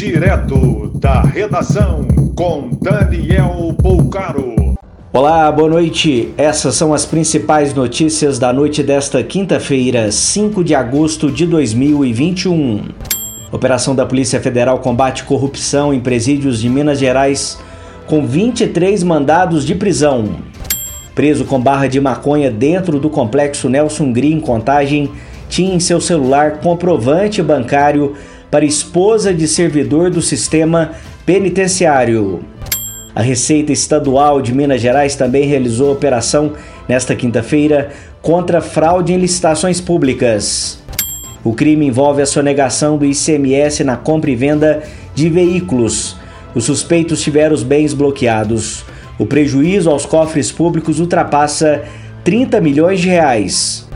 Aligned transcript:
Direto 0.00 0.92
da 0.94 1.20
redação 1.20 2.08
com 2.34 2.70
Daniel 2.80 3.74
Poucaro. 3.82 4.54
Olá, 5.12 5.52
boa 5.52 5.68
noite. 5.68 6.32
Essas 6.38 6.74
são 6.74 6.94
as 6.94 7.04
principais 7.04 7.74
notícias 7.74 8.38
da 8.38 8.50
noite 8.50 8.82
desta 8.82 9.22
quinta-feira, 9.22 10.10
5 10.10 10.64
de 10.64 10.74
agosto 10.74 11.30
de 11.30 11.44
2021. 11.44 12.88
Operação 13.52 13.94
da 13.94 14.06
Polícia 14.06 14.40
Federal 14.40 14.78
combate 14.78 15.24
corrupção 15.24 15.92
em 15.92 16.00
presídios 16.00 16.62
de 16.62 16.70
Minas 16.70 16.98
Gerais 16.98 17.58
com 18.06 18.26
23 18.26 19.02
mandados 19.02 19.66
de 19.66 19.74
prisão. 19.74 20.36
Preso 21.14 21.44
com 21.44 21.60
barra 21.60 21.88
de 21.88 22.00
maconha 22.00 22.50
dentro 22.50 22.98
do 22.98 23.10
complexo 23.10 23.68
Nelson 23.68 24.14
Green 24.14 24.38
em 24.38 24.40
Contagem, 24.40 25.10
tinha 25.50 25.74
em 25.74 25.80
seu 25.80 26.00
celular 26.00 26.60
comprovante 26.60 27.42
bancário 27.42 28.14
para 28.50 28.64
esposa 28.64 29.32
de 29.32 29.46
servidor 29.46 30.10
do 30.10 30.20
sistema 30.20 30.92
penitenciário. 31.24 32.40
A 33.14 33.22
Receita 33.22 33.72
Estadual 33.72 34.40
de 34.40 34.54
Minas 34.54 34.80
Gerais 34.80 35.14
também 35.14 35.46
realizou 35.46 35.92
operação 35.92 36.52
nesta 36.88 37.14
quinta-feira 37.14 37.90
contra 38.22 38.60
fraude 38.60 39.12
em 39.12 39.18
licitações 39.18 39.80
públicas. 39.80 40.80
O 41.42 41.54
crime 41.54 41.86
envolve 41.86 42.22
a 42.22 42.26
sonegação 42.26 42.98
do 42.98 43.04
ICMS 43.04 43.82
na 43.82 43.96
compra 43.96 44.30
e 44.30 44.36
venda 44.36 44.82
de 45.14 45.28
veículos. 45.28 46.16
Os 46.54 46.64
suspeitos 46.64 47.22
tiveram 47.22 47.54
os 47.54 47.62
bens 47.62 47.94
bloqueados. 47.94 48.84
O 49.18 49.24
prejuízo 49.26 49.90
aos 49.90 50.04
cofres 50.04 50.52
públicos 50.52 51.00
ultrapassa 51.00 51.82
30 52.24 52.60
milhões 52.60 53.00
de 53.00 53.08
reais. 53.08 53.89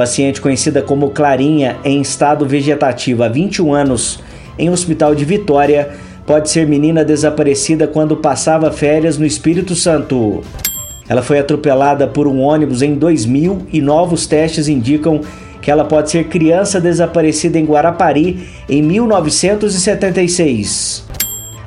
Paciente 0.00 0.40
conhecida 0.40 0.80
como 0.80 1.10
Clarinha, 1.10 1.76
em 1.84 2.00
estado 2.00 2.46
vegetativo 2.46 3.22
há 3.22 3.28
21 3.28 3.74
anos, 3.74 4.18
em 4.58 4.70
hospital 4.70 5.14
de 5.14 5.26
Vitória, 5.26 5.90
pode 6.24 6.48
ser 6.48 6.66
menina 6.66 7.04
desaparecida 7.04 7.86
quando 7.86 8.16
passava 8.16 8.72
férias 8.72 9.18
no 9.18 9.26
Espírito 9.26 9.74
Santo. 9.74 10.40
Ela 11.06 11.20
foi 11.20 11.38
atropelada 11.38 12.06
por 12.06 12.26
um 12.26 12.40
ônibus 12.40 12.80
em 12.80 12.94
2000 12.94 13.66
e 13.70 13.82
novos 13.82 14.26
testes 14.26 14.68
indicam 14.68 15.20
que 15.60 15.70
ela 15.70 15.84
pode 15.84 16.10
ser 16.10 16.28
criança 16.28 16.80
desaparecida 16.80 17.58
em 17.58 17.66
Guarapari 17.66 18.48
em 18.70 18.80
1976. 18.80 21.04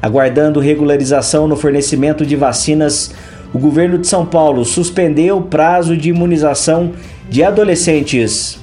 Aguardando 0.01 0.59
regularização 0.59 1.47
no 1.47 1.55
fornecimento 1.55 2.25
de 2.25 2.35
vacinas, 2.35 3.13
o 3.53 3.59
governo 3.59 3.99
de 3.99 4.07
São 4.07 4.25
Paulo 4.25 4.65
suspendeu 4.65 5.37
o 5.37 5.43
prazo 5.43 5.95
de 5.95 6.09
imunização 6.09 6.91
de 7.29 7.43
adolescentes. 7.43 8.59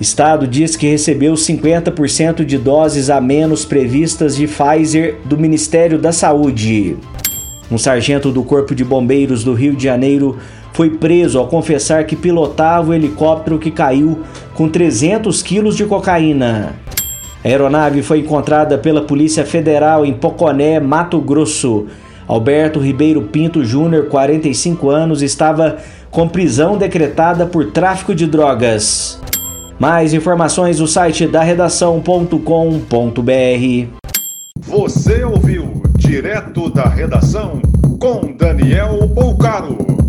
Estado 0.00 0.46
diz 0.46 0.76
que 0.76 0.88
recebeu 0.88 1.34
50% 1.34 2.44
de 2.44 2.56
doses 2.56 3.10
a 3.10 3.20
menos 3.20 3.64
previstas 3.64 4.36
de 4.36 4.46
Pfizer 4.46 5.16
do 5.24 5.36
Ministério 5.36 5.98
da 5.98 6.12
Saúde. 6.12 6.96
Um 7.70 7.78
sargento 7.78 8.30
do 8.30 8.42
Corpo 8.42 8.74
de 8.74 8.84
Bombeiros 8.84 9.42
do 9.42 9.54
Rio 9.54 9.74
de 9.74 9.84
Janeiro 9.84 10.38
foi 10.72 10.90
preso 10.90 11.38
ao 11.38 11.48
confessar 11.48 12.04
que 12.04 12.16
pilotava 12.16 12.90
o 12.90 12.94
helicóptero 12.94 13.58
que 13.58 13.70
caiu 13.70 14.20
com 14.54 14.68
300 14.68 15.42
quilos 15.42 15.76
de 15.76 15.84
cocaína. 15.84 16.76
A 17.44 17.48
aeronave 17.48 18.02
foi 18.02 18.20
encontrada 18.20 18.78
pela 18.78 19.02
Polícia 19.02 19.44
Federal 19.44 20.06
em 20.06 20.12
Poconé, 20.12 20.78
Mato 20.78 21.20
Grosso. 21.20 21.86
Alberto 22.26 22.80
Ribeiro 22.80 23.22
Pinto 23.22 23.64
Júnior, 23.64 24.06
45 24.06 24.90
anos, 24.90 25.22
estava 25.22 25.78
com 26.10 26.28
prisão 26.28 26.76
decretada 26.76 27.46
por 27.46 27.72
tráfico 27.72 28.14
de 28.14 28.26
drogas. 28.26 29.20
Mais 29.78 30.14
informações 30.14 30.78
no 30.78 30.86
site 30.86 31.26
da 31.26 31.42
redação.com.br. 31.42 34.02
Você 34.60 35.24
ouviu 35.24 35.82
direto 35.96 36.70
da 36.70 36.88
redação 36.88 37.60
com 37.98 38.34
Daniel 38.36 39.08
Poucaro. 39.14 40.01